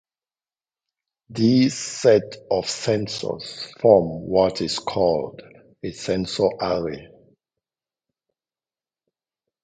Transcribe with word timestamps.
These 1.29 1.75
set 1.77 2.23
of 2.49 2.65
sensors 2.65 3.69
forms 3.79 4.27
what 4.27 4.59
is 4.59 4.79
called 4.79 5.43
a 5.83 5.91
sensor 5.91 6.47
array. 6.59 7.07